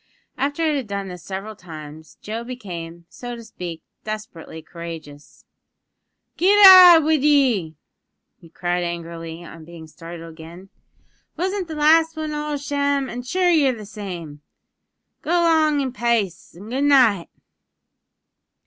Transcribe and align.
After 0.35 0.63
it 0.65 0.75
had 0.75 0.87
done 0.87 1.09
this 1.09 1.21
several 1.21 1.55
times 1.55 2.17
Joe 2.23 2.43
became, 2.43 3.05
so 3.07 3.35
to 3.35 3.43
speak, 3.43 3.83
desperately 4.03 4.63
courageous. 4.63 5.45
"Git 6.37 6.57
out 6.65 7.03
wid 7.03 7.23
ye!" 7.23 7.75
he 8.39 8.49
cried 8.49 8.83
angrily 8.83 9.43
on 9.45 9.63
being 9.63 9.85
startled 9.85 10.31
again, 10.33 10.69
"wasn't 11.37 11.67
the 11.67 11.75
last 11.75 12.17
wan 12.17 12.33
all 12.33 12.53
a 12.53 12.57
sham? 12.57 13.11
an' 13.11 13.21
sure 13.21 13.51
ye're 13.51 13.75
the 13.77 13.85
same. 13.85 14.41
Go 15.21 15.29
'long 15.33 15.81
in 15.81 15.93
pace 15.93 16.55
an' 16.57 16.71
goodnight!" 16.71 17.29